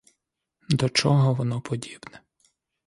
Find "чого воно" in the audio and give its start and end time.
0.89-1.61